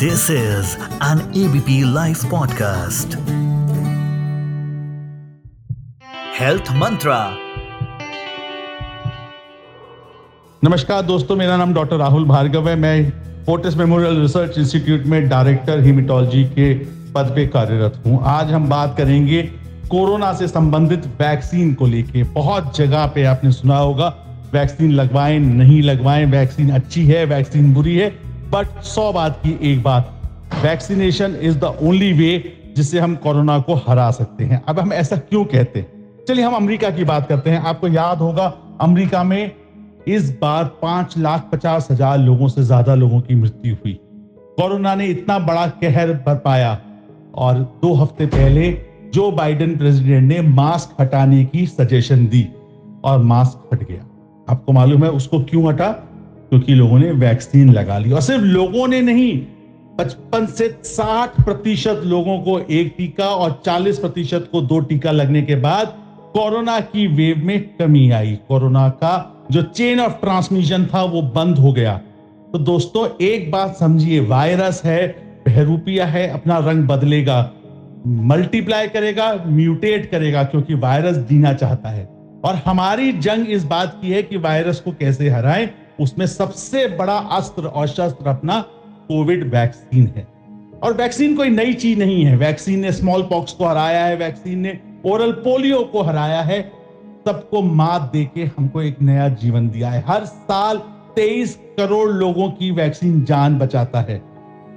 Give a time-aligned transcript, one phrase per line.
[0.00, 3.14] This is an ABP Life podcast.
[6.36, 7.16] Health Mantra.
[10.64, 13.10] नमस्कार दोस्तों, मेरा नाम डॉक्टर राहुल भार्गव है मैं
[13.46, 16.72] फोर्टिस मेमोरियल रिसर्च इंस्टीट्यूट में डायरेक्टर हिमिटोलॉजी के
[17.14, 19.42] पद पे कार्यरत हूँ आज हम बात करेंगे
[19.90, 24.14] कोरोना से संबंधित वैक्सीन को लेके बहुत जगह पे आपने सुना होगा,
[24.52, 29.82] वैक्सीन लगवाएँ, नहीं लगवाएँ, वैक्सीन अच्छी है, वैक्सीन बुरी है बट सौ बात की एक
[29.82, 30.14] बात
[30.62, 32.30] vaccination is the only way
[32.76, 36.24] जिससे हम कोरोना को हरा सकते हैं। अब हम ऐसा क्यों कहते हैं?
[36.28, 39.52] चलिए हम अमेरिका की बात करते हैं। आपको याद होगा, अमेरिका में
[40.08, 43.92] इस बार पाँच लाख पचास हज़ार लोगों से ज़्यादा लोगों की मृत्यु हुई।
[44.56, 46.78] कोरोना ने इतना बड़ा कहर बरपाया
[47.36, 48.70] और दो हफ़्ते पहले
[49.14, 52.46] जो बाइडेन प्रेसिडेंट ने मास्क हटाने की सजेशन दी
[53.04, 54.04] और मास्क हट गया।
[54.48, 55.94] आपको मालूम है उसको क्यों हटा?
[56.50, 59.38] क्योंकि लोगों ने वैक्सीन लगा ली। और सिर्फ़ लोगों ने नहीं,
[59.98, 65.42] पचपन से साठ प्रतिशत लोगों को एक टीका और चालीस प्रतिशत को दो टीका लगने
[65.42, 65.94] के बाद
[66.32, 71.58] कोरोना की वेव में कमी आई। कोरोना का जो चेन ऑफ़ ट्रांसमिशन था, वो बंद
[71.58, 72.00] हो गया।
[72.52, 75.06] तो दोस्तों, एक बात समझिए, वायरस है
[75.48, 77.52] बहरूपिया है, अपना रंग बदलेगा
[78.06, 82.04] मल्टीप्लाई करेगा म्यूटेट करेगा, क्योंकि वायरस जीना चाहता है।
[82.44, 87.16] और हमारी जंग इस बात की है कि वायरस को कैसे हराएँ उसमें सबसे बड़ा
[87.16, 88.60] अस्त्र और शस्त्र अपना
[89.08, 90.28] कोविड वैक्सीन है।
[90.82, 94.58] और वैक्सीन कोई नई चीज़ नहीं है। वैक्सीन ने स्मॉल पॉक्स को हराया है, वैक्सीन
[94.58, 96.72] ने ओरल पोलियो को हराया है।
[97.24, 100.78] सबको मात देके हमको एक नया जीवन दिया है। हर साल
[101.16, 104.18] 23 करोड़ लोगों की वैक्सीन जान बचाता है।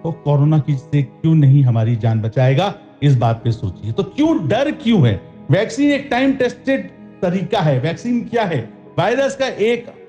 [0.03, 2.73] तो कोरोना की से क्यों नहीं हमारी जान बचाएगा?
[3.03, 5.21] इस बात पे सोचिए। तो क्यों डर क्यों है?
[5.51, 6.89] वैक्सीन एक टाइम टेस्टेड
[7.21, 8.73] तरीका है। वैक्सीन क्या है?
[8.99, 10.00] वायरस का एक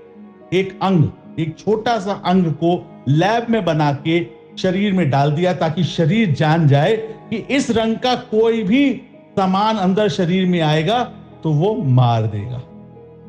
[0.52, 1.04] एक अंग,
[1.38, 4.26] एक छोटा सा अंग को लैब में बना के
[4.58, 6.96] शरीर में डाल दिया ताकि शरीर जान जाए
[7.30, 8.90] कि इस रंग का कोई भी
[9.36, 11.02] सामान अंदर शरीर में आएगा
[11.42, 12.62] तो वो मार देगा।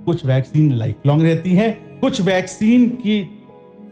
[0.06, 1.70] कुछ वैक्सीन लाइफ लॉन्ग रहती है,
[2.02, 3.22] कुछ वैक्सीन की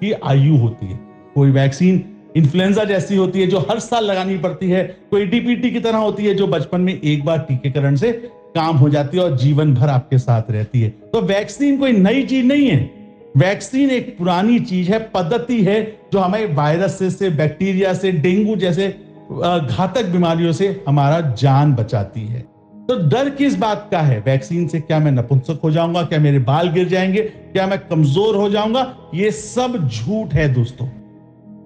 [0.02, 1.00] की आयु होती है।
[1.36, 2.04] कोई वैक्सीन
[2.38, 6.26] इन्फ्लुएंजा जैसी होती है जो हर साल लगानी पड़ती है, कोई डीपीटी की तरह होती
[6.26, 8.12] है जो बचपन में एक बार टीकेकरण से
[8.56, 12.24] काम हो जाती है और जीवन भर आपके साथ रहती है। तो वैक्सीन कोई नई
[12.24, 13.01] चीज़ नहीं है।
[13.38, 15.82] वैक्सीन एक पुरानी चीज़ है पद्धति है
[16.14, 18.88] जो हमें वायरस से, से बैक्टीरिया से डेंगू जैसे
[19.32, 22.40] घातक बीमारियों से हमारा जान बचाती है।
[22.88, 24.20] तो डर किस बात का है?
[24.20, 26.02] वैक्सीन से क्या मैं नपुंसक हो जाऊँगा?
[26.04, 27.22] क्या मेरे बाल गिर जाएँगे?
[27.22, 28.82] क्या मैं कमज़ोर हो जाऊँगा?
[29.14, 30.88] ये सब झूठ है दोस्तों।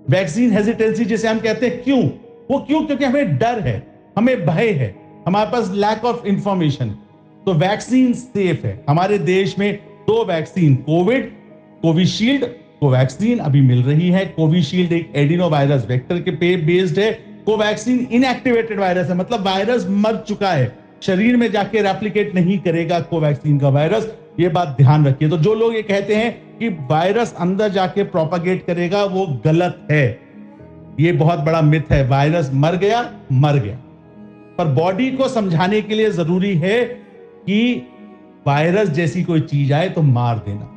[0.09, 2.02] वैक्सीन हेजिटेंसी जिसे हम कहते हैं क्यों?
[2.52, 2.82] वो क्यों?
[2.82, 3.82] क्योंकि हमें डर है
[4.18, 4.96] हमें भय है
[5.28, 6.90] हमारे पास लैक ऑफ़ इंफॉर्मेशन
[7.46, 9.74] तो वैक्सीन सेफ़ है। हमारे देश में
[10.08, 11.34] दो वैक्सीन कोविड
[11.85, 12.46] कोविशील्ड
[12.79, 17.12] कोवैक्सीन अभी मिल रही है। कोविशील्ड एक एडिनो वायरस वेक्टर के पे बेस्ड है।
[17.46, 23.00] कोवैक्सीन इनएक्टिवेटेड वायरस है। मतलब वायरस मर चुका है। शरीर में जाके रेप्लीकेट नहीं करेगा
[23.00, 27.35] कोवैक्सीन का वायरस ये बात ध्यान रखिए। तो जो लोग ये कहते हैं कि वायरस
[27.40, 30.19] अंदर जाके प्रोपागेट करेगा, वो गलत है।
[31.00, 33.75] ये बहुत बड़ा मिथ है। वायरस मर गया मर गया।
[34.57, 36.85] पर बॉडी को समझाने के लिए ज़रूरी है
[37.47, 37.88] कि
[38.47, 40.72] वायरस जैसी कोई चीज़ आए तो मार देना।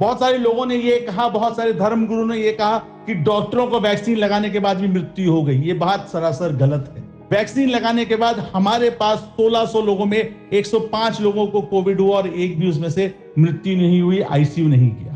[0.00, 3.66] बहुत सारे लोगों ने ये कहा, बहुत सारे धर्म गुरु ने ये कहा कि डॉक्टरों
[3.66, 7.68] को वैक्सीन लगाने के बाद भी मृत्यु हो गई। ये बात सरासर गलत है। वैक्सीन
[7.68, 10.18] लगाने के बाद हमारे पास 1600 लोगों में
[10.52, 14.90] 105 लोगों को कोविड हुआ और एक भी उसमें से मृत्यु नहीं हुई, आईसीयू नहीं
[14.90, 15.12] किया।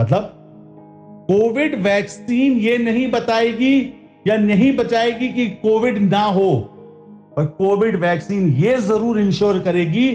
[0.00, 0.30] मतलब
[1.30, 3.76] कोविड वैक्सीन ये नहीं बताएगी
[4.26, 6.52] या नहीं बचाएगी कि कोविड ना हो,
[7.36, 10.10] पर कोविड वैक्सीन ये ज़रूर इंश्योर करेगी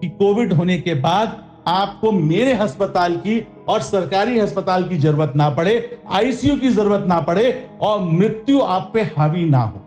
[0.00, 1.38] कि कोविड होने के बाद
[1.68, 7.20] आपको मेरे अस्पताल की और सरकारी अस्पताल की ज़रूरत ना पड़े, आईसीयू की ज़रूरत ना
[7.20, 9.80] पड़े और मृत्यु आप पे हावी ना हो।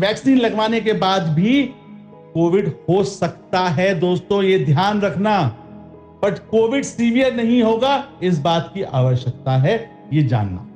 [0.00, 1.62] वैक्सीन लगवाने के बाद भी
[2.34, 5.42] कोविड हो सकता है दोस्तों, ये ध्यान रखना।
[6.24, 10.66] बट कोविड सीवियर नहीं होगा, इस बात की आवश्यकता है, ये जानना।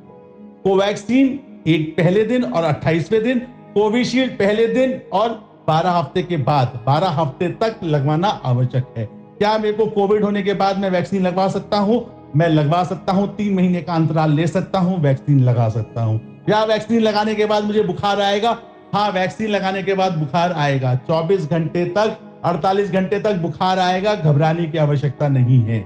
[0.65, 3.39] कोवैक्सीन एक पहले दिन और 28वें दिन,
[3.75, 5.29] कोविशील्ड पहले दिन और
[5.69, 10.43] 12 हफ़्ते के बाद 12 हफ़्ते तक लगवाना आवश्यक है। क्या मेरे को कोविड होने
[10.43, 11.97] के बाद मैं वैक्सीन लगवा सकता हूँ?
[12.37, 16.19] मैं लगवा सकता हूँ, तीन महीने का अंतराल ले सकता हूँ वैक्सीन लगा सकता हूँ।
[16.45, 18.51] क्या वैक्सीन लगाने के बाद मुझे बुखार आएगा?
[18.93, 24.15] हाँ वैक्सीन लगाने के बाद बुखार आएगा। 24 घंटे तक 48 घंटे तक बुखार आएगा,
[24.15, 25.81] घबराने की आवश्यकता नहीं है।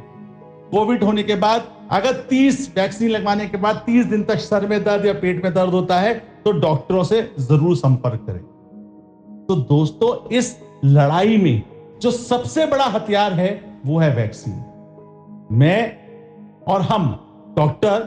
[0.71, 4.83] कोविड होने के बाद अगर 30 वैक्सीन लगवाने के बाद 30 दिन तक सर में
[4.85, 6.13] दर्द या पेट में दर्द होता है
[6.45, 8.41] तो डॉक्टरों से ज़रूर संपर्क करें।
[9.47, 11.63] तो दोस्तों, इस लड़ाई में
[12.03, 13.49] जो सबसे बड़ा हथियार है,
[13.87, 14.55] वो है वैक्सीन।
[15.53, 15.97] मैं
[16.69, 17.13] और हम,
[17.57, 18.01] डॉक्टर,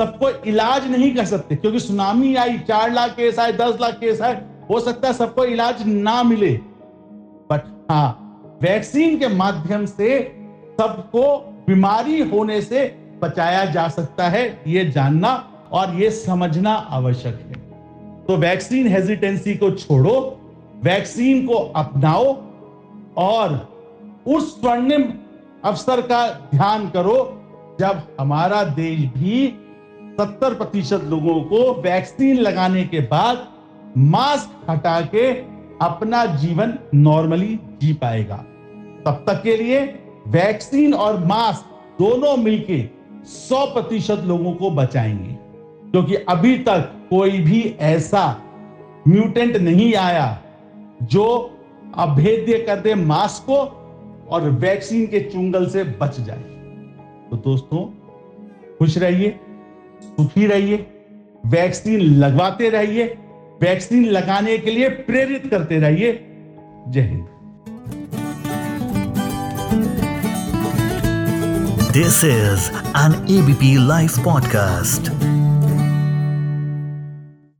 [0.00, 4.20] सबको इलाज नहीं कर सकते, क्योंकि सुनामी आई, चार लाख केस आए, दस लाख केस
[4.20, 6.52] आए, हो सकता है सबको इलाज ना मिले।
[7.50, 10.20] बट हाँ वैक्सीन के माध्यम से
[10.80, 11.36] सबको
[11.66, 12.84] बीमारी होने से
[13.22, 15.34] बचाया जा सकता है, ये जानना
[15.72, 17.60] और ये समझना आवश्यक है।
[18.26, 20.14] तो वैक्सीन हेजिटेंसी को छोड़ो,
[20.82, 22.32] वैक्सीन को अपनाओ
[23.16, 23.68] और
[24.26, 25.04] उस स्वर्णिम
[25.64, 27.38] अवसर का ध्यान करो
[27.80, 29.58] जब हमारा देश भी
[30.20, 33.48] 70 प्रतिशत लोगों को वैक्सीन लगाने के बाद
[33.98, 35.32] मास्क हटा के
[35.82, 38.36] अपना जीवन नॉर्मली जी पाएगा।
[39.06, 39.80] तब तक के लिए
[40.28, 41.64] वैक्सीन और मास्क
[41.98, 42.88] दोनों मिलके
[43.24, 45.36] 100 प्रतिशत लोगों को बचाएँगे।
[45.90, 48.42] क्योंकि अभी तक कोई भी ऐसा
[49.08, 50.42] म्यूटेंट नहीं आया
[51.02, 51.51] जो
[51.98, 53.78] अभेद्य कर दे मास्क को
[54.28, 56.38] और वैक्सीन के चुंगल से बच जाए।
[57.30, 57.78] तो दोस्तों,
[58.78, 59.40] खुश रहिए,
[60.02, 60.86] सुखी रहिए,
[61.46, 63.04] वैक्सीन लगवाते रहिए,
[63.62, 66.26] वैक्सीन लगाने के लिए प्रेरित करते रहिए।
[66.88, 67.28] जय Hind.
[71.92, 75.41] This is an ABP live podcast.